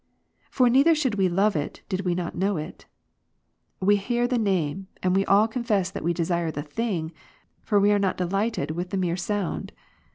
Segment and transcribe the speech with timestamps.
[0.49, 2.87] For neither should we love it, did we not know it.
[3.79, 7.11] We hear the name, and we all confess that we desire the thing;
[7.61, 9.73] for we are not delighted with the mere sound.